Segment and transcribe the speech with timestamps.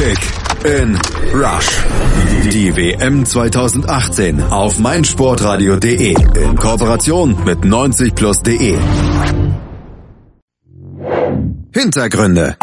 [0.00, 0.18] Kick
[0.64, 0.98] in
[1.34, 1.68] Rush.
[2.50, 8.76] Die WM 2018 auf meinsportradio.de in Kooperation mit 90plus.de.
[11.74, 12.56] Hintergründe.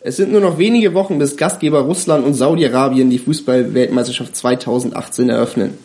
[0.00, 5.78] Es sind nur noch wenige Wochen, bis Gastgeber Russland und Saudi-Arabien die Fußball-Weltmeisterschaft 2018 eröffnen.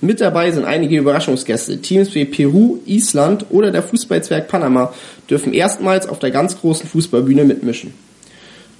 [0.00, 1.82] Mit dabei sind einige Überraschungsgäste.
[1.82, 4.94] Teams wie Peru, Island oder der Fußballzwerg Panama
[5.28, 7.92] dürfen erstmals auf der ganz großen Fußballbühne mitmischen.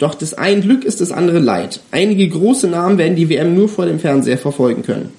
[0.03, 1.79] Doch das ein Glück ist das andere Leid.
[1.93, 5.11] Einige große Namen werden die WM nur vor dem Fernseher verfolgen können.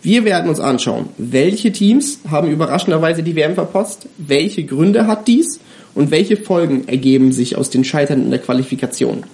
[0.00, 5.60] Wir werden uns anschauen, welche Teams haben überraschenderweise die WM verpotzt, welche Gründe hat dies
[5.94, 9.24] und welche Folgen ergeben sich aus den Scheitern in der Qualifikation.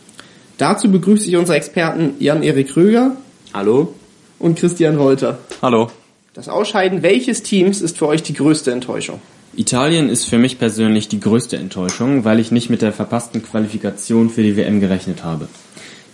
[0.56, 3.16] Dazu begrüße ich unsere Experten Jan-Erik Kröger.
[3.54, 3.94] Hallo.
[4.40, 5.38] Und Christian Wolter.
[5.62, 5.92] Hallo.
[6.38, 9.20] Das Ausscheiden welches Teams ist für euch die größte Enttäuschung?
[9.56, 14.30] Italien ist für mich persönlich die größte Enttäuschung, weil ich nicht mit der verpassten Qualifikation
[14.30, 15.48] für die WM gerechnet habe.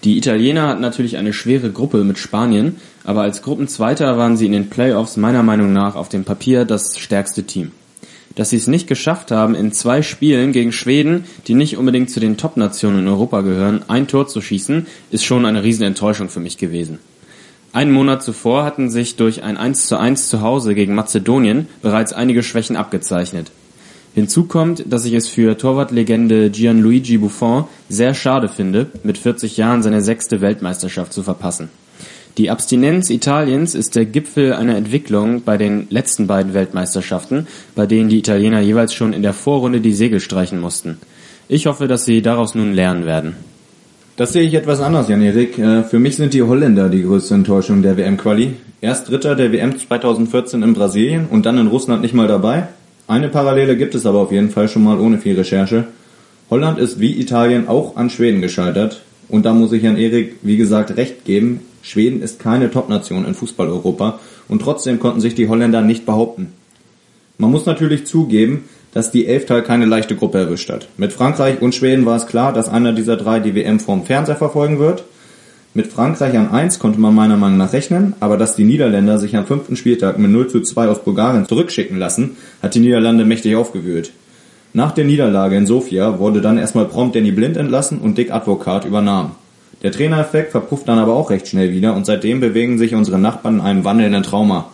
[0.02, 4.52] Die Italiener hatten natürlich eine schwere Gruppe mit Spanien, aber als Gruppenzweiter waren sie in
[4.52, 7.72] den Playoffs meiner Meinung nach auf dem Papier das stärkste Team.
[8.34, 12.18] Dass sie es nicht geschafft haben, in zwei Spielen gegen Schweden, die nicht unbedingt zu
[12.18, 16.56] den Top-Nationen in Europa gehören, ein Tor zu schießen, ist schon eine Riesenenttäuschung für mich
[16.56, 16.98] gewesen.
[17.74, 22.12] Einen Monat zuvor hatten sich durch ein 1 zu 1 zu Hause gegen Mazedonien bereits
[22.12, 23.50] einige Schwächen abgezeichnet.
[24.14, 29.82] Hinzu kommt, dass ich es für Torwartlegende Gianluigi Buffon sehr schade finde, mit 40 Jahren
[29.82, 31.68] seine sechste Weltmeisterschaft zu verpassen.
[32.38, 38.08] Die Abstinenz Italiens ist der Gipfel einer Entwicklung bei den letzten beiden Weltmeisterschaften, bei denen
[38.08, 40.98] die Italiener jeweils schon in der Vorrunde die Segel streichen mussten.
[41.48, 43.34] Ich hoffe, dass sie daraus nun lernen werden.
[44.16, 45.58] Das sehe ich etwas anders, Jan-Erik.
[45.58, 48.52] Äh, für mich sind die Holländer die größte Enttäuschung der WM-Quali.
[48.80, 52.68] Erst Dritter der WM 2014 in Brasilien und dann in Russland nicht mal dabei.
[53.08, 55.88] Eine Parallele gibt es aber auf jeden Fall schon mal ohne viel Recherche.
[56.48, 59.02] Holland ist wie Italien auch an Schweden gescheitert.
[59.28, 61.62] Und da muss ich Jan Erik, wie gesagt, recht geben.
[61.82, 66.52] Schweden ist keine Top-Nation in Fußball-Europa und trotzdem konnten sich die Holländer nicht behaupten.
[67.36, 68.62] Man muss natürlich zugeben,
[68.94, 70.88] dass die Elftal keine leichte Gruppe erwischt hat.
[70.96, 74.36] Mit Frankreich und Schweden war es klar, dass einer dieser drei die WM vorm Fernseher
[74.36, 75.04] verfolgen wird.
[75.74, 79.36] Mit Frankreich an 1 konnte man meiner Meinung nach rechnen, aber dass die Niederländer sich
[79.36, 83.56] am fünften Spieltag mit 0 zu 2 aus Bulgarien zurückschicken lassen, hat die Niederlande mächtig
[83.56, 84.12] aufgewühlt.
[84.72, 88.84] Nach der Niederlage in Sofia wurde dann erstmal prompt Danny Blind entlassen und Dick Advokat
[88.84, 89.32] übernahm.
[89.82, 93.56] Der Trainereffekt verpufft dann aber auch recht schnell wieder und seitdem bewegen sich unsere Nachbarn
[93.56, 94.70] in einem wandelnden Trauma.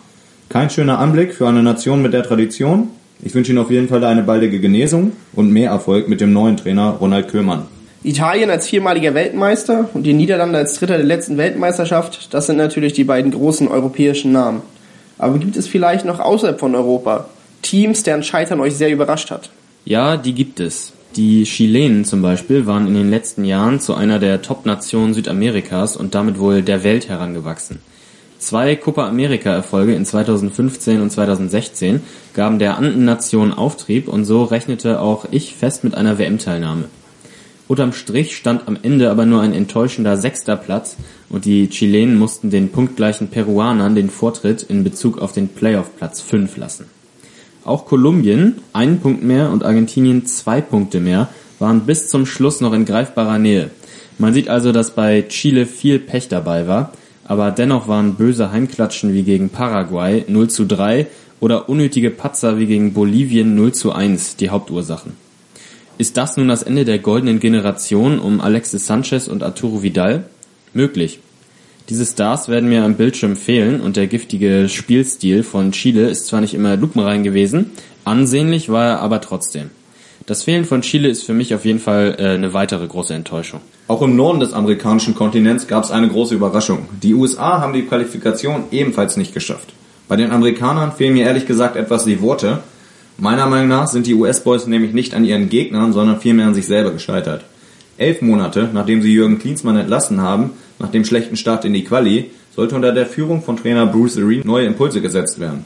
[0.49, 2.89] Kein schöner Anblick für eine Nation mit der Tradition,
[3.23, 6.57] ich wünsche Ihnen auf jeden Fall eine baldige Genesung und mehr Erfolg mit dem neuen
[6.57, 7.67] Trainer Ronald Köhlmann.
[8.03, 12.93] Italien als viermaliger Weltmeister und die Niederlande als Dritter der letzten Weltmeisterschaft, das sind natürlich
[12.93, 14.61] die beiden großen europäischen Namen.
[15.19, 17.29] Aber gibt es vielleicht noch außerhalb von Europa
[17.61, 19.51] Teams, deren Scheitern euch sehr überrascht hat?
[19.85, 20.93] Ja, die gibt es.
[21.15, 26.15] Die Chilenen zum Beispiel waren in den letzten Jahren zu einer der Top-Nationen Südamerikas und
[26.15, 27.79] damit wohl der Welt herangewachsen.
[28.41, 32.01] Zwei Copa America Erfolge in 2015 und 2016
[32.33, 36.85] gaben der Anden-Nation Auftrieb und so rechnete auch ich fest mit einer WM-Teilnahme.
[37.67, 40.97] Unterm Strich stand am Ende aber nur ein enttäuschender sechster Platz
[41.29, 46.57] und die Chilenen mussten den punktgleichen Peruanern den Vortritt in Bezug auf den Playoff-Platz 5
[46.57, 46.85] lassen.
[47.63, 51.29] Auch Kolumbien, einen Punkt mehr und Argentinien zwei Punkte mehr,
[51.59, 53.69] waren bis zum Schluss noch in greifbarer Nähe.
[54.17, 56.91] Man sieht also, dass bei Chile viel Pech dabei war,
[57.31, 61.07] aber dennoch waren böse Heimklatschen wie gegen Paraguay 0 zu 3
[61.39, 65.13] oder unnötige Patzer wie gegen Bolivien 0 zu 1 die Hauptursachen.
[65.97, 70.25] Ist das nun das Ende der goldenen Generation um Alexis Sanchez und Arturo Vidal?
[70.73, 71.19] Möglich.
[71.87, 76.41] Diese Stars werden mir am Bildschirm fehlen und der giftige Spielstil von Chile ist zwar
[76.41, 77.71] nicht immer lupenrein gewesen,
[78.03, 79.69] ansehnlich war er aber trotzdem.
[80.25, 83.61] Das Fehlen von Chile ist für mich auf jeden Fall äh, eine weitere große Enttäuschung.
[83.91, 86.85] Auch im Norden des amerikanischen Kontinents gab es eine große Überraschung.
[87.03, 89.73] Die USA haben die Qualifikation ebenfalls nicht geschafft.
[90.07, 92.59] Bei den Amerikanern fehlen mir ehrlich gesagt etwas die Worte.
[93.17, 96.67] Meiner Meinung nach sind die US-Boys nämlich nicht an ihren Gegnern, sondern vielmehr an sich
[96.67, 97.43] selber gescheitert.
[97.97, 102.31] Elf Monate, nachdem sie Jürgen Klinsmann entlassen haben, nach dem schlechten Start in die Quali,
[102.55, 105.65] sollte unter der Führung von Trainer Bruce Arena neue Impulse gesetzt werden.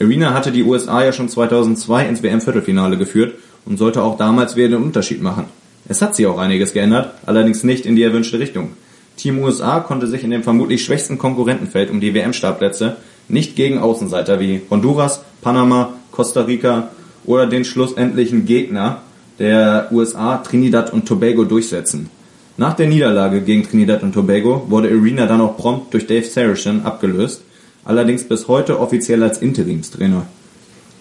[0.00, 3.34] Arena hatte die USA ja schon 2002 ins WM-Viertelfinale geführt
[3.64, 5.46] und sollte auch damals wieder den Unterschied machen.
[5.88, 8.70] Es hat sich auch einiges geändert, allerdings nicht in die erwünschte Richtung.
[9.16, 12.96] Team USA konnte sich in dem vermutlich schwächsten Konkurrentenfeld um die WM-Startplätze
[13.28, 16.90] nicht gegen Außenseiter wie Honduras, Panama, Costa Rica
[17.24, 19.02] oder den schlussendlichen Gegner
[19.38, 22.10] der USA Trinidad und Tobago durchsetzen.
[22.56, 26.84] Nach der Niederlage gegen Trinidad und Tobago wurde Arena dann auch prompt durch Dave Saracen
[26.84, 27.42] abgelöst,
[27.84, 30.26] allerdings bis heute offiziell als Interimstrainer.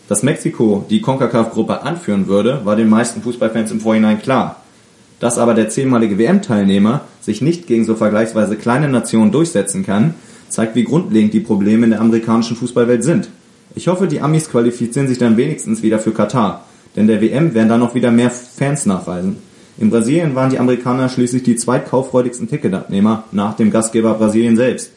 [0.07, 4.61] Dass Mexiko die CONCACAF-Gruppe anführen würde, war den meisten Fußballfans im Vorhinein klar.
[5.25, 10.13] Dass aber der zehnmalige WM-Teilnehmer sich nicht gegen so vergleichsweise kleine Nationen durchsetzen kann,
[10.49, 13.29] zeigt, wie grundlegend die Probleme in der amerikanischen Fußballwelt sind.
[13.73, 17.69] Ich hoffe, die Amis qualifizieren sich dann wenigstens wieder für Katar, denn der WM werden
[17.69, 19.37] dann noch wieder mehr Fans nachweisen.
[19.79, 24.91] In Brasilien waren die Amerikaner schließlich die zweitkaufreudigsten Ticketabnehmer nach dem Gastgeber Brasilien selbst.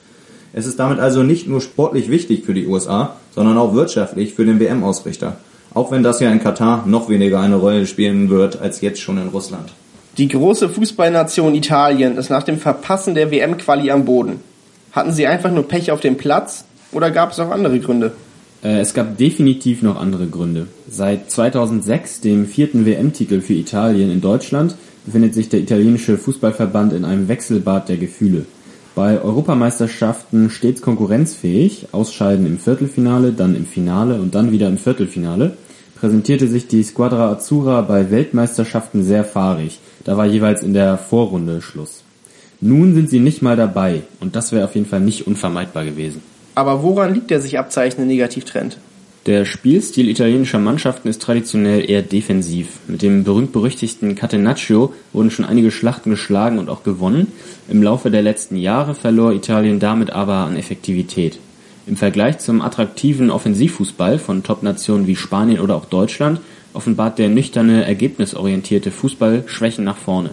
[0.52, 4.44] Es ist damit also nicht nur sportlich wichtig für die USA, sondern auch wirtschaftlich für
[4.44, 5.38] den WM-Ausrichter.
[5.72, 9.16] Auch wenn das ja in Katar noch weniger eine Rolle spielen wird als jetzt schon
[9.16, 9.72] in Russland.
[10.18, 14.40] Die große Fußballnation Italien ist nach dem Verpassen der WM-Quali am Boden.
[14.90, 18.14] Hatten sie einfach nur Pech auf dem Platz oder gab es auch andere Gründe?
[18.64, 20.66] Äh, es gab definitiv noch andere Gründe.
[20.90, 24.74] Seit 2006, dem vierten WM-Titel für Italien in Deutschland,
[25.06, 28.46] befindet sich der italienische Fußballverband in einem Wechselbad der Gefühle.
[28.96, 35.56] Bei Europameisterschaften stets konkurrenzfähig, Ausscheiden im Viertelfinale, dann im Finale und dann wieder im Viertelfinale,
[36.00, 39.80] präsentierte sich die Squadra Azzurra bei Weltmeisterschaften sehr fahrig.
[40.04, 42.02] Da war jeweils in der Vorrunde Schluss.
[42.60, 46.22] Nun sind sie nicht mal dabei und das wäre auf jeden Fall nicht unvermeidbar gewesen.
[46.54, 48.78] Aber woran liegt der sich abzeichnende Negativtrend?
[49.26, 52.78] Der Spielstil italienischer Mannschaften ist traditionell eher defensiv.
[52.86, 57.32] Mit dem berühmt-berüchtigten Catenaccio wurden schon einige Schlachten geschlagen und auch gewonnen.
[57.68, 61.38] Im Laufe der letzten Jahre verlor Italien damit aber an Effektivität.
[61.88, 66.38] Im Vergleich zum attraktiven Offensivfußball von Top-Nationen wie Spanien oder auch Deutschland
[66.74, 70.30] offenbart der nüchterne, ergebnisorientierte Fußball Schwächen nach vorne.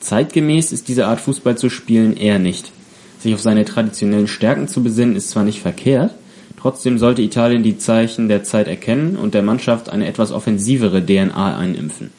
[0.00, 2.72] Zeitgemäß ist diese Art Fußball zu spielen eher nicht.
[3.18, 6.12] Sich auf seine traditionellen Stärken zu besinnen ist zwar nicht verkehrt,
[6.60, 11.56] trotzdem sollte Italien die Zeichen der Zeit erkennen und der Mannschaft eine etwas offensivere DNA
[11.56, 12.10] einimpfen.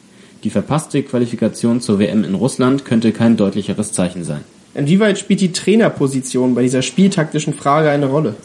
[0.44, 4.42] Die verpasste Qualifikation zur WM in Russland könnte kein deutlicheres Zeichen sein.
[4.74, 8.36] Inwieweit spielt die Trainerposition bei dieser spieltaktischen Frage eine Rolle?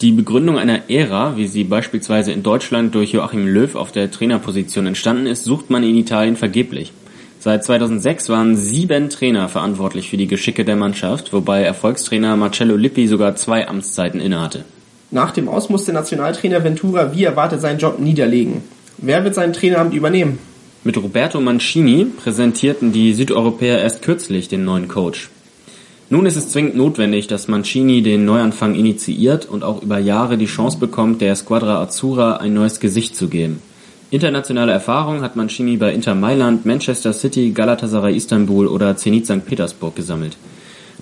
[0.00, 4.86] Die Begründung einer Ära, wie sie beispielsweise in Deutschland durch Joachim Löw auf der Trainerposition
[4.86, 6.92] entstanden ist, sucht man in Italien vergeblich.
[7.40, 13.08] Seit 2006 waren sieben Trainer verantwortlich für die Geschicke der Mannschaft, wobei Erfolgstrainer Marcello Lippi
[13.08, 14.64] sogar zwei Amtszeiten innehatte.
[15.10, 18.62] Nach dem Aus musste Nationaltrainer Ventura wie erwartet seinen Job niederlegen.
[18.98, 20.38] Wer wird sein Traineramt übernehmen?
[20.84, 25.28] Mit Roberto Mancini präsentierten die Südeuropäer erst kürzlich den neuen Coach.
[26.10, 30.46] Nun ist es zwingend notwendig, dass Mancini den Neuanfang initiiert und auch über Jahre die
[30.46, 33.60] Chance bekommt, der Squadra Azzurra ein neues Gesicht zu geben.
[34.10, 39.44] Internationale Erfahrung hat Mancini bei Inter Mailand, Manchester City, Galatasaray Istanbul oder Zenit St.
[39.44, 40.38] Petersburg gesammelt.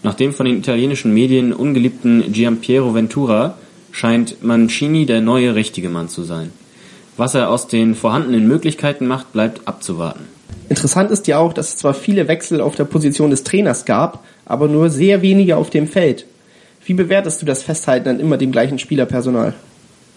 [0.02, 3.58] Nach dem von den italienischen Medien ungeliebten Giampiero Ventura
[3.92, 6.50] scheint Mancini der neue richtige Mann zu sein.
[7.16, 10.24] Was er aus den vorhandenen Möglichkeiten macht, bleibt abzuwarten.
[10.68, 14.24] Interessant ist ja auch, dass es zwar viele Wechsel auf der Position des Trainers gab,
[14.46, 16.24] aber nur sehr wenige auf dem Feld.
[16.86, 19.54] Wie bewertest du das Festhalten an immer dem gleichen Spielerpersonal?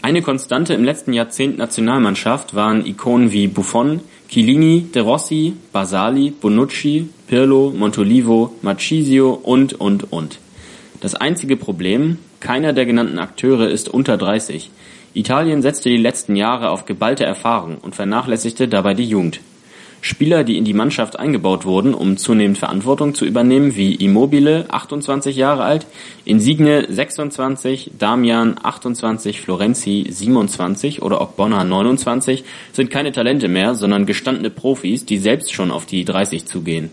[0.01, 3.99] Eine Konstante im letzten Jahrzehnt Nationalmannschaft waren Ikonen wie Buffon,
[4.29, 10.39] Chiellini, De Rossi, Basali, Bonucci, Pirlo, Montolivo, Marchisio und, und, und.
[11.01, 14.69] Das einzige Problem, keiner der genannten Akteure ist unter 30.
[15.13, 19.41] Italien setzte die letzten Jahre auf geballte Erfahrung und vernachlässigte dabei die Jugend.
[20.01, 25.35] Spieler, die in die Mannschaft eingebaut wurden, um zunehmend Verantwortung zu übernehmen, wie Immobile, 28
[25.35, 25.85] Jahre alt,
[26.25, 34.49] Insigne, 26, Damian, 28, Florenzi, 27 oder Bonner, 29, sind keine Talente mehr, sondern gestandene
[34.49, 36.91] Profis, die selbst schon auf die 30 zugehen.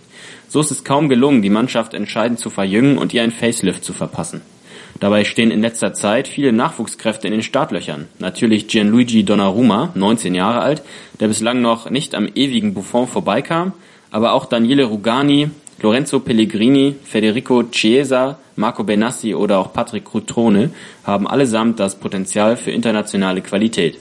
[0.48, 3.92] So ist es kaum gelungen, die Mannschaft entscheidend zu verjüngen und ihr ein Facelift zu
[3.92, 4.40] verpassen.
[5.00, 8.06] Dabei stehen in letzter Zeit viele Nachwuchskräfte in den Startlöchern.
[8.18, 10.82] Natürlich Gianluigi Donnarumma, 19 Jahre alt,
[11.20, 13.72] der bislang noch nicht am ewigen Buffon vorbeikam,
[14.10, 15.50] aber auch Daniele Rugani,
[15.82, 20.70] Lorenzo Pellegrini, Federico Chiesa, Marco Benassi oder auch Patrick Cutrone
[21.04, 23.98] haben allesamt das Potenzial für internationale Qualität.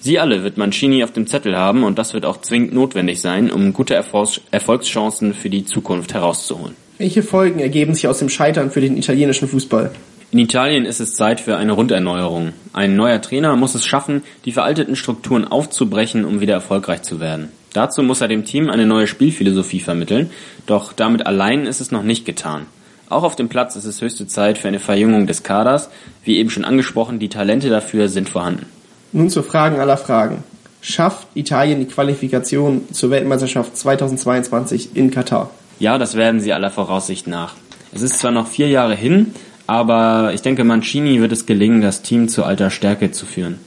[0.00, 3.50] Sie alle wird Mancini auf dem Zettel haben und das wird auch zwingend notwendig sein,
[3.50, 6.76] um gute Erfolgschancen für die Zukunft herauszuholen.
[6.98, 9.92] Welche Folgen ergeben sich aus dem Scheitern für den italienischen Fußball?
[10.34, 12.54] In Italien ist es Zeit für eine Runderneuerung.
[12.72, 17.50] Ein neuer Trainer muss es schaffen, die veralteten Strukturen aufzubrechen, um wieder erfolgreich zu werden.
[17.72, 20.32] Dazu muss er dem Team eine neue Spielphilosophie vermitteln,
[20.66, 22.66] doch damit allein ist es noch nicht getan.
[23.08, 25.88] Auch auf dem Platz ist es höchste Zeit für eine Verjüngung des Kaders.
[26.24, 28.66] Wie eben schon angesprochen, die Talente dafür sind vorhanden.
[29.12, 30.42] Nun zu Fragen aller Fragen.
[30.80, 35.52] Schafft Italien die Qualifikation zur Weltmeisterschaft 2022 in Katar?
[35.78, 37.54] Ja, das werden sie aller Voraussicht nach.
[37.92, 39.32] Es ist zwar noch vier Jahre hin,
[39.66, 43.58] aber ich denke, Mancini wird es gelingen, das Team zu alter Stärke zu führen.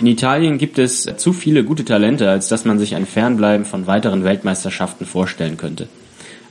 [0.00, 3.86] In Italien gibt es zu viele gute Talente, als dass man sich ein Fernbleiben von
[3.86, 5.88] weiteren Weltmeisterschaften vorstellen könnte.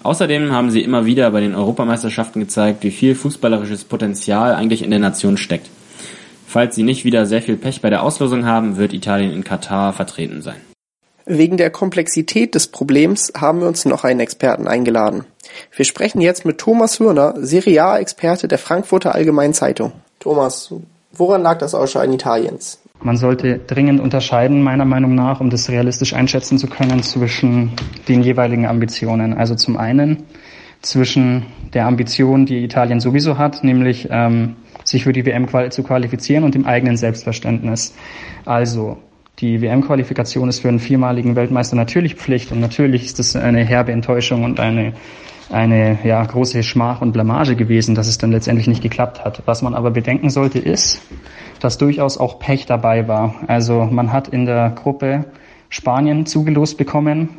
[0.04, 4.92] Außerdem haben sie immer wieder bei den Europameisterschaften gezeigt, wie viel fußballerisches Potenzial eigentlich in
[4.92, 5.70] der Nation steckt.
[6.48, 9.94] Falls sie nicht wieder sehr viel Pech bei der Auslosung haben, wird Italien in Katar
[9.94, 10.69] vertreten sein.
[11.32, 15.26] Wegen der Komplexität des Problems haben wir uns noch einen Experten eingeladen.
[15.76, 19.92] Wir sprechen jetzt mit Thomas Hürner, Serie A-Experte der Frankfurter Allgemeinen Zeitung.
[20.20, 20.74] Thomas,
[21.12, 22.80] woran lag das Ausscheiden Italiens?
[23.04, 27.74] Man sollte dringend unterscheiden, meiner Meinung nach, um das realistisch einschätzen zu können, zwischen
[28.08, 29.36] den jeweiligen Ambitionen.
[29.36, 30.24] Also zum einen
[30.82, 31.46] zwischen
[31.76, 36.56] der Ambition, die Italien sowieso hat, nämlich ähm, sich für die WM zu qualifizieren und
[36.56, 37.94] dem eigenen Selbstverständnis.
[38.46, 38.98] Also
[39.42, 43.92] die WM-Qualifikation ist für einen viermaligen Weltmeister natürlich Pflicht und natürlich ist das eine herbe
[43.92, 44.94] Enttäuschung und eine
[45.52, 49.42] eine ja, große Schmach und Blamage gewesen, dass es dann letztendlich nicht geklappt hat.
[49.46, 51.02] Was man aber bedenken sollte, ist,
[51.60, 53.36] dass durchaus auch Pech dabei war.
[53.48, 55.26] Also man hat in der Gruppe
[55.70, 57.39] Spanien zugelost bekommen,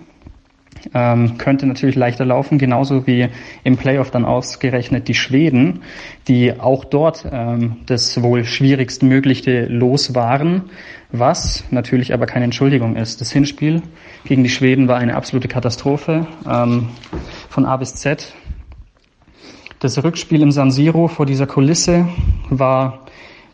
[0.95, 3.29] ähm, könnte natürlich leichter laufen, genauso wie
[3.65, 5.83] im Playoff dann ausgerechnet die Schweden,
[6.29, 10.71] die auch dort ähm, das wohl schwierigstmögliche Los waren,
[11.13, 13.21] was natürlich aber keine Entschuldigung ist.
[13.21, 13.83] Das Hinspiel
[14.25, 16.89] gegen die Schweden war eine absolute Katastrophe ähm,
[17.49, 18.35] von A bis Z.
[19.81, 22.07] Das Rückspiel im San Siro vor dieser Kulisse
[22.51, 23.01] war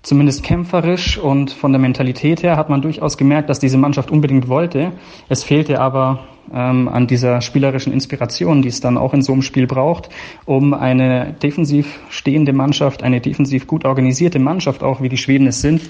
[0.02, 4.48] zumindest kämpferisch und von der Mentalität her hat man durchaus gemerkt, dass diese Mannschaft unbedingt
[4.48, 4.92] wollte.
[5.28, 9.42] Es fehlte aber ähm, an dieser spielerischen Inspiration, die es dann auch in so einem
[9.42, 10.08] Spiel braucht,
[10.44, 15.60] um eine defensiv stehende Mannschaft, eine defensiv gut organisierte Mannschaft, auch wie die Schweden es
[15.60, 15.82] sind,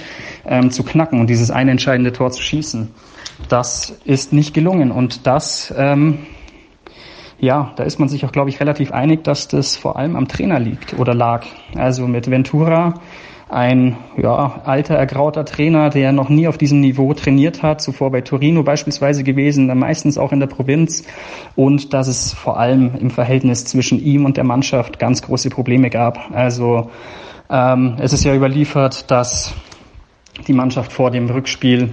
[0.46, 2.88] ähm, zu knacken und dieses eine entscheidende Tor zu schießen.
[3.48, 6.18] Das ist nicht gelungen und das ähm,
[7.38, 10.26] ja, da ist man sich auch, glaube ich, relativ einig, dass das vor allem am
[10.26, 11.44] Trainer liegt oder lag.
[11.75, 12.94] Also mit Ventura
[13.49, 18.21] ein ja, alter, ergrauter Trainer, der noch nie auf diesem Niveau trainiert hat, zuvor bei
[18.21, 21.05] Torino beispielsweise gewesen, dann meistens auch in der Provinz
[21.55, 25.91] und dass es vor allem im Verhältnis zwischen ihm und der Mannschaft ganz große Probleme
[25.91, 26.33] gab.
[26.33, 26.91] Also
[27.49, 29.55] ähm, es ist ja überliefert, dass
[30.49, 31.91] die Mannschaft vor dem Rückspiel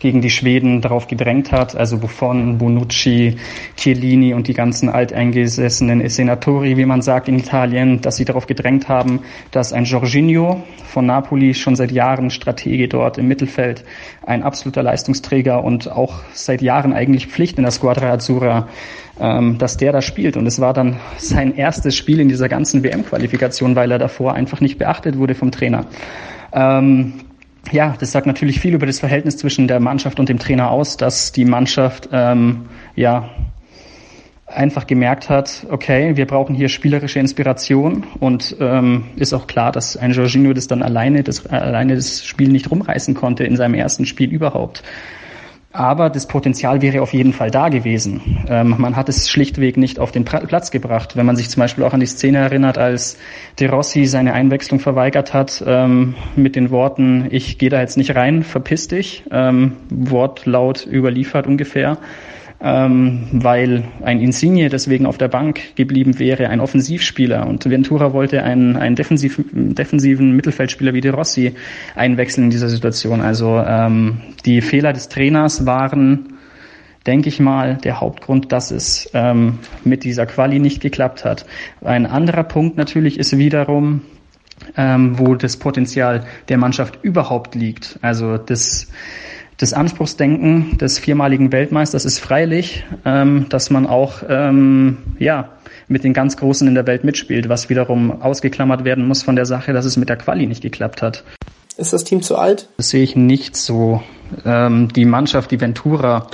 [0.00, 3.36] gegen die Schweden darauf gedrängt hat, also Buffon, Bonucci,
[3.76, 8.88] Chiellini und die ganzen alteingesessenen Senatori, wie man sagt in Italien, dass sie darauf gedrängt
[8.88, 9.20] haben,
[9.52, 13.84] dass ein Jorginho von Napoli schon seit Jahren Stratege dort im Mittelfeld,
[14.26, 18.68] ein absoluter Leistungsträger und auch seit Jahren eigentlich Pflicht in der Squadra Azzurra,
[19.20, 20.36] ähm, dass der da spielt.
[20.36, 24.60] Und es war dann sein erstes Spiel in dieser ganzen WM-Qualifikation, weil er davor einfach
[24.60, 25.84] nicht beachtet wurde vom Trainer.
[26.52, 27.12] Ähm,
[27.72, 30.96] ja, das sagt natürlich viel über das Verhältnis zwischen der Mannschaft und dem Trainer aus,
[30.96, 33.30] dass die Mannschaft ähm, ja
[34.46, 39.96] einfach gemerkt hat, okay, wir brauchen hier spielerische Inspiration und ähm, ist auch klar, dass
[39.96, 44.06] ein Jorginho das dann alleine das alleine das Spiel nicht rumreißen konnte in seinem ersten
[44.06, 44.82] Spiel überhaupt.
[45.72, 48.44] Aber das Potenzial wäre auf jeden Fall da gewesen.
[48.48, 51.16] Ähm, man hat es schlichtweg nicht auf den Platz gebracht.
[51.16, 53.16] Wenn man sich zum Beispiel auch an die Szene erinnert, als
[53.60, 58.16] De Rossi seine Einwechslung verweigert hat ähm, mit den Worten, ich gehe da jetzt nicht
[58.16, 61.98] rein, verpiss dich, ähm, Wortlaut überliefert ungefähr
[62.62, 67.46] ähm, weil ein Insigne deswegen auf der Bank geblieben wäre, ein Offensivspieler.
[67.46, 71.54] Und Ventura wollte einen, einen defensiv, defensiven Mittelfeldspieler wie De Rossi
[71.94, 73.20] einwechseln in dieser Situation.
[73.20, 76.34] Also ähm, die Fehler des Trainers waren
[77.06, 81.46] denke ich mal, der Hauptgrund, dass es ähm, mit dieser Quali nicht geklappt hat.
[81.82, 84.02] Ein anderer Punkt natürlich ist wiederum,
[84.76, 87.98] ähm, wo das Potenzial der Mannschaft überhaupt liegt.
[88.02, 88.88] Also das
[89.60, 95.50] das Anspruchsdenken des viermaligen Weltmeisters ist freilich, ähm, dass man auch ähm, ja
[95.86, 99.44] mit den ganz Großen in der Welt mitspielt, was wiederum ausgeklammert werden muss von der
[99.44, 101.24] Sache, dass es mit der Quali nicht geklappt hat.
[101.76, 102.70] Ist das Team zu alt?
[102.78, 104.02] Das sehe ich nicht so.
[104.46, 106.28] Ähm, die Mannschaft, die Ventura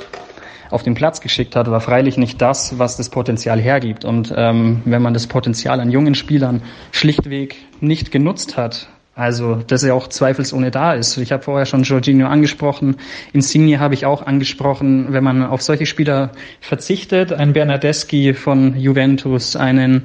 [0.71, 4.05] auf den Platz geschickt hat, war freilich nicht das, was das Potenzial hergibt.
[4.05, 9.83] Und ähm, wenn man das Potenzial an jungen Spielern schlichtweg nicht genutzt hat, also, dass
[9.83, 11.17] er auch zweifelsohne da ist.
[11.17, 12.97] Ich habe vorher schon Jorginho angesprochen.
[13.33, 15.07] Insigne habe ich auch angesprochen.
[15.15, 20.03] Wenn man auf solche Spieler verzichtet, ein Bernardeschi von Juventus, einen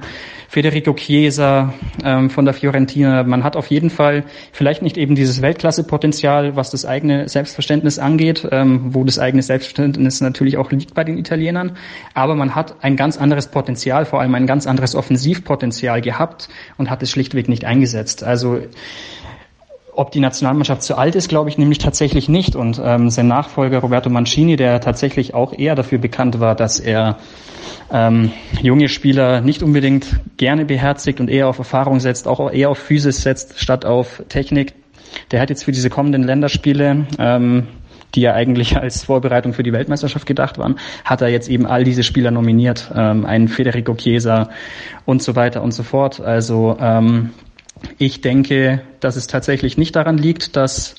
[0.52, 5.42] Federico Chiesa ähm, von der Fiorentina, man hat auf jeden Fall vielleicht nicht eben dieses
[5.42, 11.06] Weltklasse-Potenzial, was das eigene Selbstverständnis angeht, ähm, wo das eigene Selbstverständnis natürlich auch liegt bei
[11.06, 11.78] den Italienern,
[12.14, 16.90] aber man hat ein ganz anderes Potenzial, vor allem ein ganz anderes Offensivpotenzial gehabt und
[16.90, 18.26] hat es schlichtweg nicht eingesetzt.
[18.26, 18.60] Also
[19.94, 22.56] ob die Nationalmannschaft zu alt ist, glaube ich nämlich tatsächlich nicht.
[22.56, 27.18] Und ähm, sein Nachfolger Roberto Mancini, der tatsächlich auch eher dafür bekannt war, dass er
[27.92, 28.32] ähm,
[28.62, 33.22] junge Spieler nicht unbedingt gerne beherzigt und eher auf Erfahrung setzt, auch eher auf Physis
[33.22, 34.74] setzt, statt auf Technik.
[35.32, 37.68] Der hat jetzt für diese kommenden Länderspiele, ähm,
[38.16, 41.84] die ja eigentlich als Vorbereitung für die Weltmeisterschaft gedacht waren, hat er jetzt eben all
[41.84, 44.50] diese Spieler nominiert, ähm, einen Federico Chiesa
[45.06, 46.22] und so weiter und so fort.
[46.22, 47.32] Also ähm,
[47.98, 50.96] ich denke, dass es tatsächlich nicht daran liegt, dass,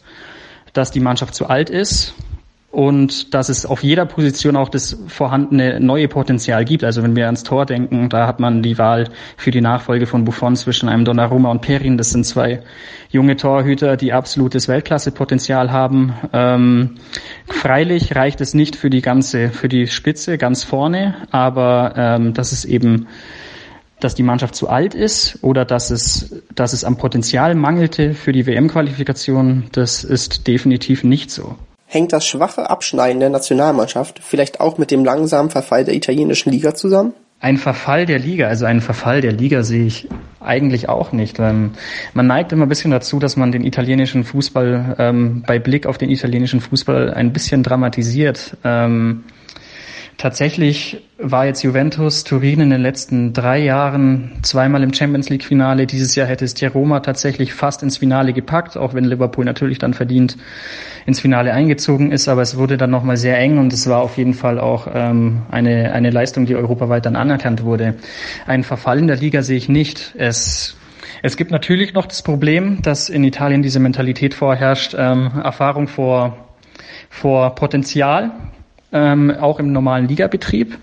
[0.72, 2.14] dass die Mannschaft zu alt ist.
[2.72, 6.84] und dass es auf jeder Position auch das vorhandene neue Potenzial gibt.
[6.84, 10.24] Also wenn wir ans Tor denken, da hat man die Wahl für die Nachfolge von
[10.24, 11.98] Buffon zwischen einem Donnarumma und Perin.
[11.98, 12.62] Das sind zwei
[13.10, 16.14] junge Torhüter, die absolutes Weltklasse-Potenzial haben.
[16.32, 16.94] Ähm,
[17.46, 22.52] freilich reicht es nicht für die ganze, für die Spitze ganz vorne, aber ähm, das
[22.52, 23.06] ist eben
[24.04, 28.32] dass die Mannschaft zu alt ist oder dass es, dass es am Potenzial mangelte für
[28.32, 31.56] die WM-Qualifikation, das ist definitiv nicht so.
[31.86, 36.74] Hängt das schwache Abschneiden der Nationalmannschaft vielleicht auch mit dem langsamen Verfall der italienischen Liga
[36.74, 37.12] zusammen?
[37.38, 41.38] Ein Verfall der Liga, also einen Verfall der Liga sehe ich eigentlich auch nicht.
[41.40, 41.72] Ähm,
[42.14, 45.98] man neigt immer ein bisschen dazu, dass man den italienischen Fußball ähm, bei Blick auf
[45.98, 48.56] den italienischen Fußball ein bisschen dramatisiert.
[48.64, 49.24] Ähm,
[50.22, 55.84] Tatsächlich war jetzt Juventus Turin in den letzten drei Jahren zweimal im Champions League Finale.
[55.84, 59.80] Dieses Jahr hätte es die Roma tatsächlich fast ins Finale gepackt, auch wenn Liverpool natürlich
[59.80, 60.36] dann verdient
[61.06, 62.28] ins Finale eingezogen ist.
[62.28, 65.42] Aber es wurde dann nochmal sehr eng und es war auf jeden Fall auch ähm,
[65.50, 67.96] eine, eine Leistung, die europaweit dann anerkannt wurde.
[68.46, 70.14] Ein Verfall in der Liga sehe ich nicht.
[70.16, 70.76] Es
[71.24, 76.36] es gibt natürlich noch das Problem, dass in Italien diese Mentalität vorherrscht, ähm, Erfahrung vor,
[77.10, 78.30] vor Potenzial
[78.92, 80.78] ähm, auch im normalen Ligabetrieb.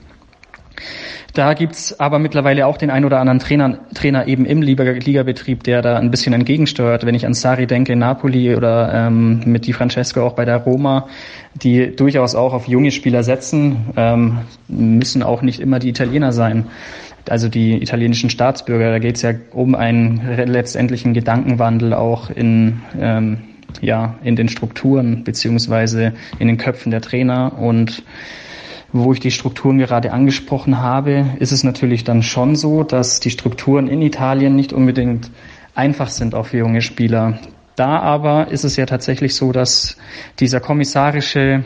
[1.34, 5.82] Da gibt's aber mittlerweile auch den ein oder anderen Trainer, Trainer eben im Ligabetrieb, der
[5.82, 7.06] da ein bisschen entgegensteuert.
[7.06, 11.08] Wenn ich an Sari denke, Napoli oder ähm, mit Di Francesco auch bei der Roma,
[11.54, 16.66] die durchaus auch auf junge Spieler setzen, ähm, müssen auch nicht immer die Italiener sein.
[17.30, 23.38] Also die italienischen Staatsbürger, da geht's ja um einen letztendlichen Gedankenwandel auch in ähm,
[23.82, 28.04] ja, in den Strukturen beziehungsweise in den Köpfen der Trainer und
[28.92, 33.30] wo ich die Strukturen gerade angesprochen habe, ist es natürlich dann schon so, dass die
[33.30, 35.30] Strukturen in Italien nicht unbedingt
[35.76, 37.40] einfach sind auch für junge Spieler.
[37.76, 39.96] Da aber ist es ja tatsächlich so, dass
[40.40, 41.64] dieser kommissarische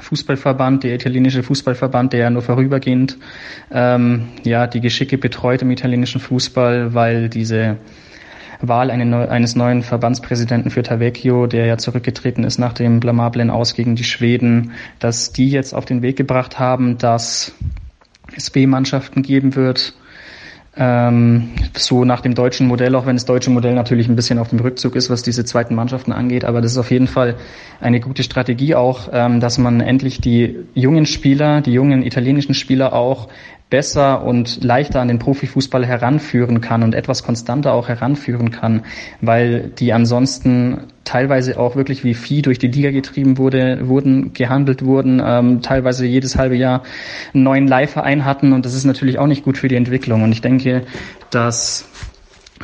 [0.00, 3.18] Fußballverband, der italienische Fußballverband, der ja nur vorübergehend
[3.72, 7.78] ähm, ja die Geschicke betreut im italienischen Fußball, weil diese
[8.60, 13.94] Wahl eines neuen Verbandspräsidenten für Tavecchio, der ja zurückgetreten ist nach dem blamablen Aus gegen
[13.94, 17.54] die Schweden, dass die jetzt auf den Weg gebracht haben, dass
[18.36, 19.94] es B-Mannschaften geben wird,
[20.76, 24.48] ähm, so nach dem deutschen Modell, auch wenn das deutsche Modell natürlich ein bisschen auf
[24.48, 26.44] dem Rückzug ist, was diese zweiten Mannschaften angeht.
[26.44, 27.34] Aber das ist auf jeden Fall
[27.80, 32.92] eine gute Strategie auch, ähm, dass man endlich die jungen Spieler, die jungen italienischen Spieler
[32.92, 33.28] auch
[33.70, 38.84] besser und leichter an den Profifußball heranführen kann und etwas konstanter auch heranführen kann,
[39.20, 44.84] weil die ansonsten teilweise auch wirklich wie Vieh durch die Liga getrieben wurde, wurden, gehandelt
[44.84, 46.82] wurden, ähm, teilweise jedes halbe Jahr
[47.34, 50.22] einen neuen Leihverein hatten und das ist natürlich auch nicht gut für die Entwicklung.
[50.22, 50.82] Und ich denke,
[51.30, 51.88] dass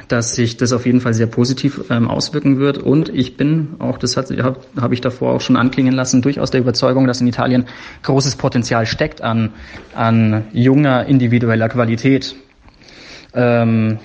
[0.09, 2.79] dass sich das auf jeden Fall sehr positiv ähm, auswirken wird.
[2.79, 6.61] Und ich bin auch, das habe hab ich davor auch schon anklingen lassen, durchaus der
[6.61, 7.67] Überzeugung, dass in Italien
[8.03, 9.53] großes Potenzial steckt an,
[9.95, 12.37] an junger individueller Qualität.
[13.35, 13.99] Ähm,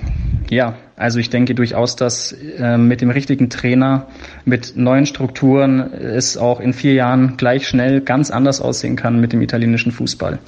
[0.49, 4.08] ja, also ich denke durchaus, dass äh, mit dem richtigen Trainer,
[4.45, 9.32] mit neuen Strukturen es auch in vier Jahren gleich schnell ganz anders aussehen kann mit
[9.32, 10.39] dem italienischen Fußball.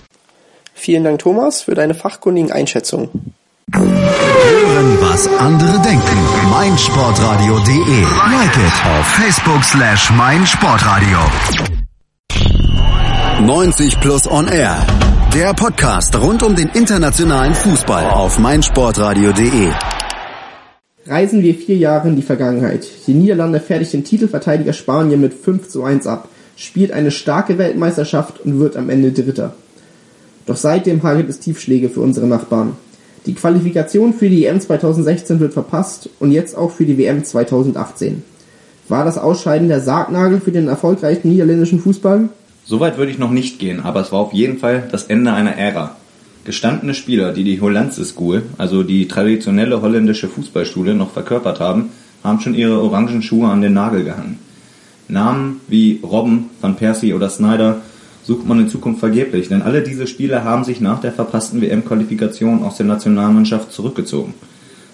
[0.74, 3.34] Vielen Dank, Thomas, für deine fachkundigen Einschätzungen.
[3.74, 6.18] Hören, was andere denken.
[6.50, 8.02] meinsportradio.de.
[8.02, 11.18] Like it auf Facebook slash meinsportradio.
[13.46, 14.76] 90 Plus On Air.
[15.34, 19.72] Der Podcast rund um den internationalen Fußball auf meinsportradio.de.
[21.08, 22.86] Reisen wir vier Jahre in die Vergangenheit.
[23.08, 28.42] Die Niederlande fertigt den Titelverteidiger Spanien mit 5 zu 1 ab, spielt eine starke Weltmeisterschaft
[28.42, 29.56] und wird am Ende Dritter.
[30.46, 32.76] Doch seitdem hagelt es Tiefschläge für unsere Nachbarn.
[33.26, 38.24] Die Qualifikation für die EM 2016 wird verpasst und jetzt auch für die WM 2018.
[38.88, 42.30] War das Ausscheiden der Sargnagel für den erfolgreichen niederländischen Fußball?
[42.66, 45.56] Soweit würde ich noch nicht gehen, aber es war auf jeden Fall das Ende einer
[45.56, 45.96] Ära.
[46.46, 51.90] Gestandene Spieler, die die Hollandse School, also die traditionelle holländische Fußballschule, noch verkörpert haben,
[52.24, 54.40] haben schon ihre orangen Schuhe an den Nagel gehangen.
[55.08, 57.82] Namen wie Robben, Van Persie oder Snyder
[58.24, 62.64] sucht man in Zukunft vergeblich, denn alle diese Spieler haben sich nach der verpassten WM-Qualifikation
[62.64, 64.34] aus der Nationalmannschaft zurückgezogen.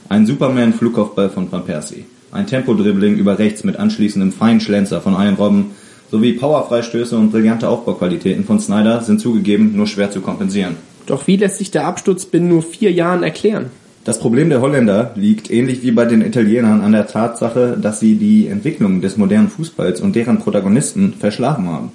[0.09, 5.35] Ein Superman-Flugkopfball von Van Persie, ein Tempodribbling über rechts mit anschließendem feinen Schlenzer von Ian
[5.35, 5.71] Robben
[6.09, 10.77] sowie Powerfreistöße und brillante Aufbauqualitäten von Snyder sind zugegeben nur schwer zu kompensieren.
[11.05, 13.71] Doch wie lässt sich der Absturz binnen nur vier Jahren erklären?
[14.03, 18.15] Das Problem der Holländer liegt ähnlich wie bei den Italienern an der Tatsache, dass sie
[18.15, 21.91] die Entwicklung des modernen Fußballs und deren Protagonisten verschlafen haben.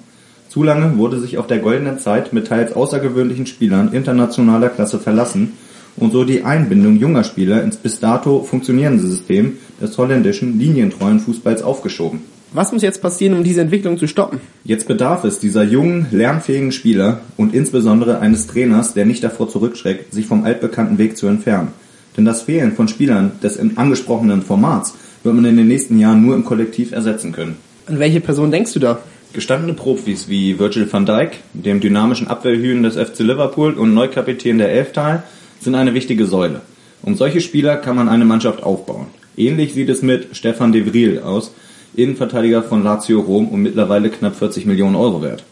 [0.53, 5.53] Zu lange wurde sich auf der goldenen Zeit mit teils außergewöhnlichen Spielern internationaler Klasse verlassen
[5.95, 11.63] und so die Einbindung junger Spieler ins bis dato funktionierende System des holländischen linientreuen Fußballs
[11.63, 12.21] aufgeschoben.
[12.51, 14.41] Was muss jetzt passieren, um diese Entwicklung zu stoppen?
[14.63, 20.13] Jetzt bedarf es dieser jungen, lernfähigen Spieler und insbesondere eines Trainers, der nicht davor zurückschreckt,
[20.13, 21.69] sich vom altbekannten Weg zu entfernen.
[22.15, 26.35] Denn das Fehlen von Spielern des angesprochenen Formats wird man in den nächsten Jahren nur
[26.35, 27.55] im Kollektiv ersetzen können.
[27.87, 28.99] An welche Person denkst du da?
[29.33, 34.71] Gestandene Profis wie Virgil van Dijk, dem dynamischen Abwehrhühn des FC Liverpool und Neukapitän der
[34.71, 35.23] Elftal,
[35.59, 36.61] sind eine wichtige Säule.
[37.01, 39.07] Um solche Spieler kann man eine Mannschaft aufbauen.
[39.35, 41.51] Ähnlich sieht es mit Stefan de Vril aus,
[41.95, 45.43] Innenverteidiger von Lazio Rom und mittlerweile knapp 40 Millionen Euro wert.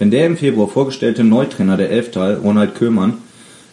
[0.00, 3.18] Wenn der im Februar vorgestellte Neutrainer der Elftal, Ronald Köhlmann,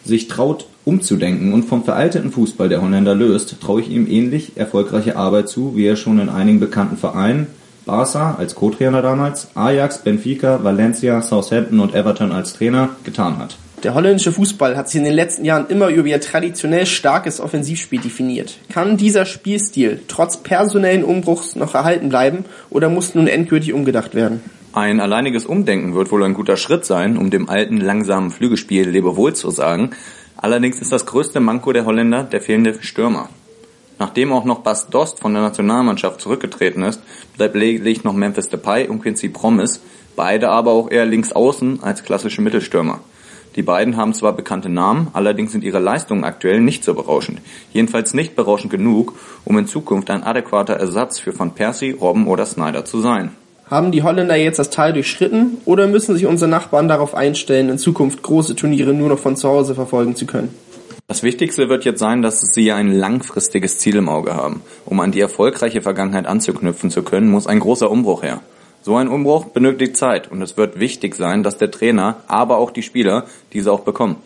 [0.04, 5.16] sich traut umzudenken und vom veralteten Fußball der Holländer löst, traue ich ihm ähnlich erfolgreiche
[5.16, 7.48] Arbeit zu, wie er schon in einigen bekannten Vereinen,
[7.88, 13.56] Barca als Co-Trainer damals, Ajax, Benfica, Valencia, Southampton und Everton als Trainer getan hat.
[13.82, 18.00] Der holländische Fußball hat sich in den letzten Jahren immer über ihr traditionell starkes Offensivspiel
[18.00, 18.58] definiert.
[18.70, 24.42] Kann dieser Spielstil trotz personellen Umbruchs noch erhalten bleiben oder muss nun endgültig umgedacht werden?
[24.74, 29.34] Ein alleiniges Umdenken wird wohl ein guter Schritt sein, um dem alten langsamen Flügelspiel Lebewohl
[29.34, 29.90] zu sagen.
[30.36, 33.30] Allerdings ist das größte Manko der Holländer der fehlende Stürmer.
[33.98, 37.00] Nachdem auch noch Bas Dost von der Nationalmannschaft zurückgetreten ist,
[37.36, 39.80] bleibt lediglich noch Memphis Depay und Quincy Promise,
[40.14, 43.00] beide aber auch eher links außen als klassische Mittelstürmer.
[43.56, 47.40] Die beiden haben zwar bekannte Namen, allerdings sind ihre Leistungen aktuell nicht so berauschend.
[47.72, 52.46] Jedenfalls nicht berauschend genug, um in Zukunft ein adäquater Ersatz für Van Persie, Robben oder
[52.46, 53.32] Snyder zu sein.
[53.68, 57.78] Haben die Holländer jetzt das Tal durchschritten oder müssen sich unsere Nachbarn darauf einstellen, in
[57.78, 60.54] Zukunft große Turniere nur noch von zu Hause verfolgen zu können?
[61.10, 64.60] Das Wichtigste wird jetzt sein, dass sie ein langfristiges Ziel im Auge haben.
[64.84, 68.42] Um an die erfolgreiche Vergangenheit anzuknüpfen zu können, muss ein großer Umbruch her.
[68.82, 72.70] So ein Umbruch benötigt Zeit und es wird wichtig sein, dass der Trainer, aber auch
[72.70, 74.16] die Spieler diese auch bekommen.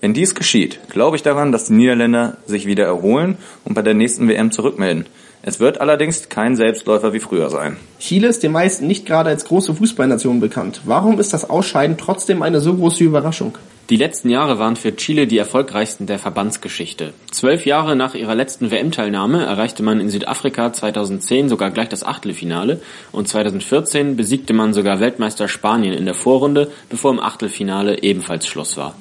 [0.00, 3.94] Wenn dies geschieht, glaube ich daran, dass die Niederländer sich wieder erholen und bei der
[3.94, 5.06] nächsten WM zurückmelden.
[5.42, 7.76] Es wird allerdings kein Selbstläufer wie früher sein.
[8.00, 10.80] Chile ist den meisten nicht gerade als große Fußballnation bekannt.
[10.84, 13.56] Warum ist das Ausscheiden trotzdem eine so große Überraschung?
[13.90, 17.14] Die letzten Jahre waren für Chile die erfolgreichsten der Verbandsgeschichte.
[17.30, 22.82] Zwölf Jahre nach ihrer letzten WM-Teilnahme erreichte man in Südafrika 2010 sogar gleich das Achtelfinale
[23.12, 28.76] und 2014 besiegte man sogar Weltmeister Spanien in der Vorrunde, bevor im Achtelfinale ebenfalls Schluss
[28.76, 28.94] war.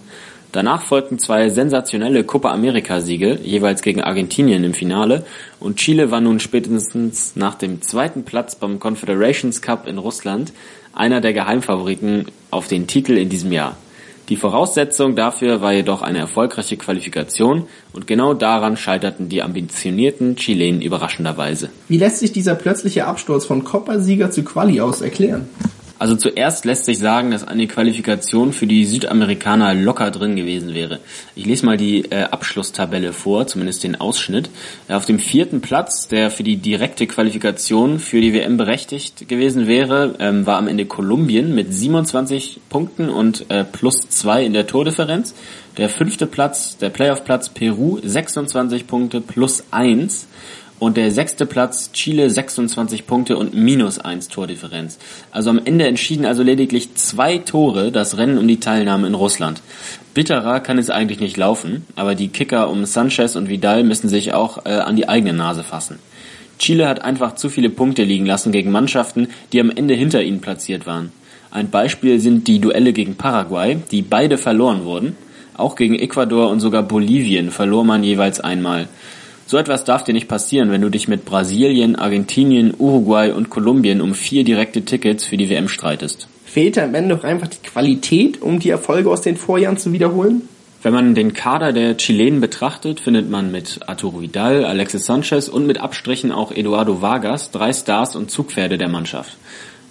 [0.54, 5.26] Danach folgten zwei sensationelle Copa America-Siege, jeweils gegen Argentinien im Finale,
[5.60, 10.54] und Chile war nun spätestens nach dem zweiten Platz beim Confederations Cup in Russland
[10.94, 13.76] einer der Geheimfavoriten auf den Titel in diesem Jahr.
[14.30, 20.82] Die Voraussetzung dafür war jedoch eine erfolgreiche Qualifikation und genau daran scheiterten die ambitionierten Chilenen
[20.82, 21.70] überraschenderweise.
[21.88, 25.48] Wie lässt sich dieser plötzliche Absturz von Copa-Sieger zu Quali aus erklären?
[26.00, 31.00] Also zuerst lässt sich sagen, dass eine Qualifikation für die Südamerikaner locker drin gewesen wäre.
[31.36, 34.50] Ich lese mal die äh, Abschlusstabelle vor, zumindest den Ausschnitt.
[34.90, 40.16] Auf dem vierten Platz, der für die direkte Qualifikation für die WM berechtigt gewesen wäre,
[40.20, 45.34] ähm, war am Ende Kolumbien mit 27 Punkten und äh, plus zwei in der Tordifferenz.
[45.78, 50.28] Der fünfte Platz, der Playoff-Platz Peru, 26 Punkte plus eins
[50.80, 55.00] und der sechste Platz Chile 26 Punkte und minus 1 Tordifferenz.
[55.32, 59.62] Also am Ende entschieden also lediglich zwei Tore das Rennen um die Teilnahme in Russland.
[60.14, 64.34] Bitterer kann es eigentlich nicht laufen, aber die Kicker um Sanchez und Vidal müssen sich
[64.34, 66.00] auch äh, an die eigene Nase fassen.
[66.60, 70.42] Chile hat einfach zu viele Punkte liegen lassen gegen Mannschaften, die am Ende hinter ihnen
[70.42, 71.12] platziert waren.
[71.52, 75.16] Ein Beispiel sind die Duelle gegen Paraguay, die beide verloren wurden.
[75.56, 78.88] Auch gegen Ecuador und sogar Bolivien verlor man jeweils einmal.
[79.50, 84.02] So etwas darf dir nicht passieren, wenn du dich mit Brasilien, Argentinien, Uruguay und Kolumbien
[84.02, 86.28] um vier direkte Tickets für die WM streitest.
[86.44, 90.50] Fehlt am Ende doch einfach die Qualität, um die Erfolge aus den Vorjahren zu wiederholen?
[90.84, 95.66] Wenn man den Kader der Chilenen betrachtet, findet man mit Arturo Vidal, Alexis Sanchez und
[95.66, 99.38] mit Abstrichen auch Eduardo Vargas drei Stars und Zugpferde der Mannschaft.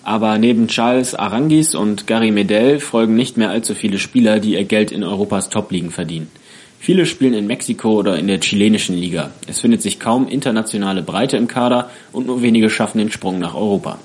[0.03, 4.65] Aber neben Charles Arangis und Gary Medel folgen nicht mehr allzu viele Spieler, die ihr
[4.65, 6.31] Geld in Europas Top-Ligen verdienen.
[6.79, 9.31] Viele spielen in Mexiko oder in der chilenischen Liga.
[9.47, 13.55] Es findet sich kaum internationale Breite im Kader und nur wenige schaffen den Sprung nach
[13.55, 13.99] Europa.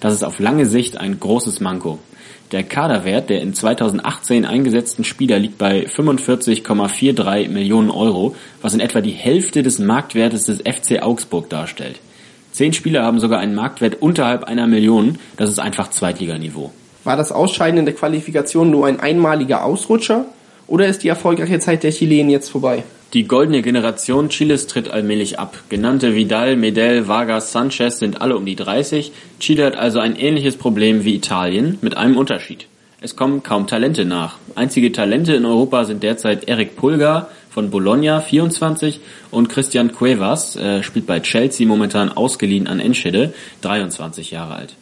[0.00, 1.98] Das ist auf lange Sicht ein großes Manko.
[2.52, 9.00] Der Kaderwert der in 2018 eingesetzten Spieler liegt bei 45,43 Millionen Euro, was in etwa
[9.00, 12.00] die Hälfte des Marktwertes des FC Augsburg darstellt.
[12.52, 16.70] Zehn Spieler haben sogar einen Marktwert unterhalb einer Million, das ist einfach Zweitliganiveau.
[17.04, 20.26] War das Ausscheiden in der Qualifikation nur ein einmaliger Ausrutscher
[20.72, 22.82] oder ist die erfolgreiche Zeit der Chilenen jetzt vorbei?
[23.12, 25.58] Die goldene Generation Chiles tritt allmählich ab.
[25.68, 29.12] Genannte Vidal, Medel, Vargas, Sanchez sind alle um die 30.
[29.38, 32.68] Chile hat also ein ähnliches Problem wie Italien, mit einem Unterschied.
[33.02, 34.38] Es kommen kaum Talente nach.
[34.54, 40.82] Einzige Talente in Europa sind derzeit Erik Pulgar von Bologna 24 und Christian Cuevas äh,
[40.82, 44.74] spielt bei Chelsea momentan ausgeliehen an Enschede 23 Jahre alt.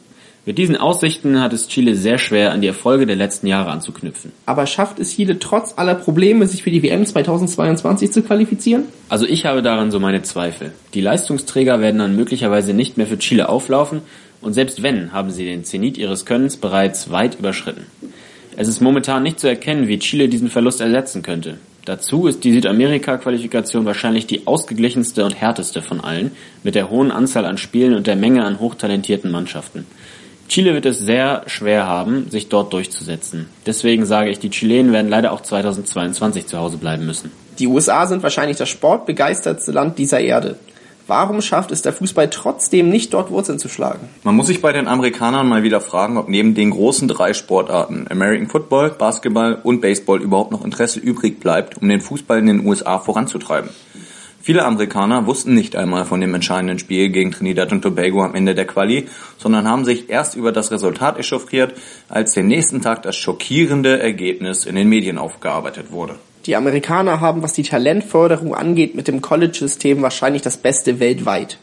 [0.46, 4.33] Mit diesen Aussichten hat es Chile sehr schwer, an die Erfolge der letzten Jahre anzuknüpfen.
[4.46, 8.85] Aber schafft es Chile trotz aller Probleme, sich für die WM 2022 zu qualifizieren?
[9.11, 10.72] Also ich habe daran so meine Zweifel.
[10.94, 14.00] Die Leistungsträger werden dann möglicherweise nicht mehr für Chile auflaufen
[14.40, 17.85] und selbst wenn, haben sie den Zenit ihres Könnens bereits weit überschritten.
[18.57, 21.59] Es ist momentan nicht zu erkennen, wie Chile diesen Verlust ersetzen könnte.
[21.85, 27.44] Dazu ist die Südamerika-Qualifikation wahrscheinlich die ausgeglichenste und härteste von allen, mit der hohen Anzahl
[27.44, 29.87] an Spielen und der Menge an hochtalentierten Mannschaften.
[30.51, 33.47] Chile wird es sehr schwer haben, sich dort durchzusetzen.
[33.67, 37.31] Deswegen sage ich, die Chilenen werden leider auch 2022 zu Hause bleiben müssen.
[37.61, 40.57] Die USA sind wahrscheinlich das sportbegeistertste Land dieser Erde.
[41.07, 44.09] Warum schafft es der Fußball trotzdem nicht, dort Wurzeln zu schlagen?
[44.25, 48.07] Man muss sich bei den Amerikanern mal wieder fragen, ob neben den großen drei Sportarten
[48.11, 52.67] American Football, Basketball und Baseball überhaupt noch Interesse übrig bleibt, um den Fußball in den
[52.67, 53.71] USA voranzutreiben.
[54.42, 58.55] Viele Amerikaner wussten nicht einmal von dem entscheidenden Spiel gegen Trinidad und Tobago am Ende
[58.55, 61.74] der Quali, sondern haben sich erst über das Resultat echauffiert,
[62.09, 66.14] als den nächsten Tag das schockierende Ergebnis in den Medien aufgearbeitet wurde.
[66.46, 71.59] Die Amerikaner haben, was die Talentförderung angeht, mit dem College-System wahrscheinlich das Beste weltweit.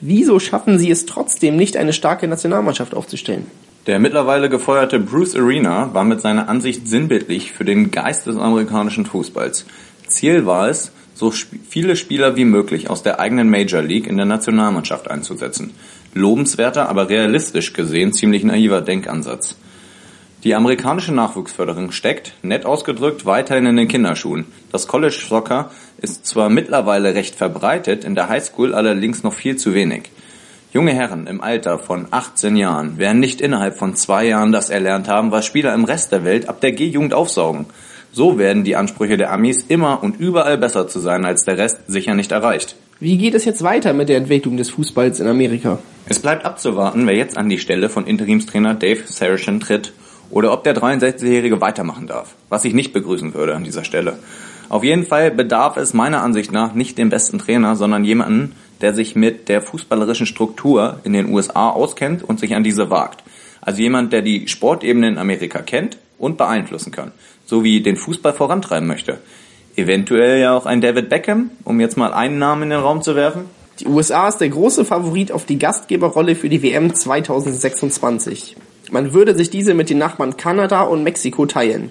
[0.00, 3.46] Wieso schaffen sie es trotzdem nicht, eine starke Nationalmannschaft aufzustellen?
[3.88, 9.04] Der mittlerweile gefeuerte Bruce Arena war mit seiner Ansicht sinnbildlich für den Geist des amerikanischen
[9.04, 9.66] Fußballs.
[10.06, 14.24] Ziel war es, so viele Spieler wie möglich aus der eigenen Major League in der
[14.24, 15.74] Nationalmannschaft einzusetzen.
[16.14, 19.56] Lobenswerter, aber realistisch gesehen ziemlich naiver Denkansatz.
[20.44, 24.46] Die amerikanische Nachwuchsförderung steckt, nett ausgedrückt, weiterhin in den Kinderschuhen.
[24.72, 29.74] Das College Soccer ist zwar mittlerweile recht verbreitet, in der Highschool allerdings noch viel zu
[29.74, 30.10] wenig.
[30.72, 35.08] Junge Herren im Alter von 18 Jahren werden nicht innerhalb von zwei Jahren das erlernt
[35.08, 37.66] haben, was Spieler im Rest der Welt ab der G-Jugend aufsaugen.
[38.12, 41.78] So werden die Ansprüche der Amis immer und überall besser zu sein als der Rest
[41.86, 42.74] sicher nicht erreicht.
[42.98, 45.78] Wie geht es jetzt weiter mit der Entwicklung des Fußballs in Amerika?
[46.06, 49.92] Es bleibt abzuwarten, wer jetzt an die Stelle von Interimstrainer Dave Saracen tritt
[50.30, 54.18] oder ob der 63-Jährige weitermachen darf, was ich nicht begrüßen würde an dieser Stelle.
[54.68, 58.92] Auf jeden Fall bedarf es meiner Ansicht nach nicht dem besten Trainer, sondern jemanden, der
[58.92, 63.22] sich mit der fußballerischen Struktur in den USA auskennt und sich an diese wagt.
[63.60, 67.12] Also jemand, der die Sportebene in Amerika kennt und beeinflussen kann
[67.50, 69.18] sowie den Fußball vorantreiben möchte.
[69.76, 73.16] Eventuell ja auch ein David Beckham, um jetzt mal einen Namen in den Raum zu
[73.16, 73.44] werfen.
[73.80, 78.56] Die USA ist der große Favorit auf die Gastgeberrolle für die WM 2026.
[78.90, 81.90] Man würde sich diese mit den Nachbarn Kanada und Mexiko teilen.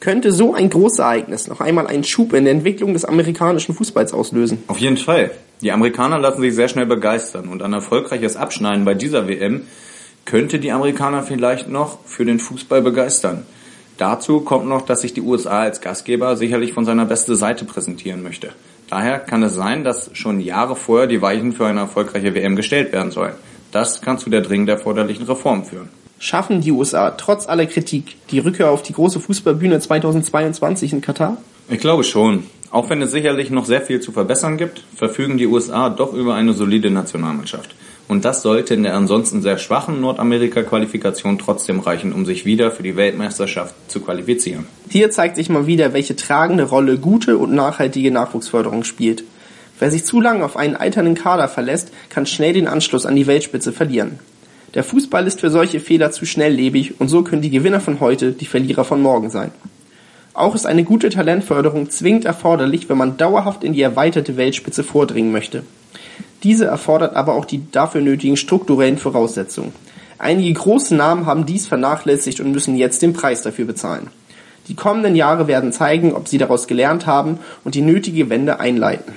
[0.00, 4.62] Könnte so ein Großereignis noch einmal einen Schub in der Entwicklung des amerikanischen Fußballs auslösen?
[4.66, 5.30] Auf jeden Fall.
[5.60, 9.62] Die Amerikaner lassen sich sehr schnell begeistern und ein erfolgreiches Abschneiden bei dieser WM
[10.24, 13.44] könnte die Amerikaner vielleicht noch für den Fußball begeistern.
[13.96, 18.22] Dazu kommt noch, dass sich die USA als Gastgeber sicherlich von seiner besten Seite präsentieren
[18.22, 18.50] möchte.
[18.90, 22.92] Daher kann es sein, dass schon Jahre vorher die Weichen für eine erfolgreiche WM gestellt
[22.92, 23.34] werden sollen.
[23.72, 25.88] Das kann zu der dringend erforderlichen Reform führen.
[26.18, 31.38] Schaffen die USA trotz aller Kritik die Rückkehr auf die große Fußballbühne 2022 in Katar?
[31.68, 32.44] Ich glaube schon.
[32.70, 36.34] Auch wenn es sicherlich noch sehr viel zu verbessern gibt, verfügen die USA doch über
[36.34, 37.74] eine solide Nationalmannschaft.
[38.06, 42.82] Und das sollte in der ansonsten sehr schwachen Nordamerika-Qualifikation trotzdem reichen, um sich wieder für
[42.82, 44.66] die Weltmeisterschaft zu qualifizieren.
[44.90, 49.24] Hier zeigt sich mal wieder, welche tragende Rolle gute und nachhaltige Nachwuchsförderung spielt.
[49.78, 53.26] Wer sich zu lange auf einen alternden Kader verlässt, kann schnell den Anschluss an die
[53.26, 54.18] Weltspitze verlieren.
[54.74, 58.32] Der Fußball ist für solche Fehler zu schnelllebig und so können die Gewinner von heute
[58.32, 59.50] die Verlierer von morgen sein.
[60.34, 65.30] Auch ist eine gute Talentförderung zwingend erforderlich, wenn man dauerhaft in die erweiterte Weltspitze vordringen
[65.30, 65.62] möchte.
[66.44, 69.72] Diese erfordert aber auch die dafür nötigen strukturellen Voraussetzungen.
[70.18, 74.08] Einige große Namen haben dies vernachlässigt und müssen jetzt den Preis dafür bezahlen.
[74.68, 79.14] Die kommenden Jahre werden zeigen, ob sie daraus gelernt haben und die nötige Wende einleiten.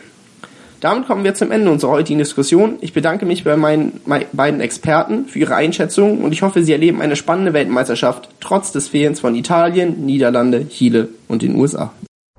[0.80, 2.78] Damit kommen wir zum Ende unserer heutigen Diskussion.
[2.82, 4.00] Ich bedanke mich bei meinen
[4.32, 8.88] beiden Experten für ihre Einschätzung und ich hoffe, sie erleben eine spannende Weltmeisterschaft trotz des
[8.88, 11.92] Fehlens von Italien, Niederlande, Chile und den USA.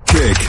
[0.05, 0.48] Kick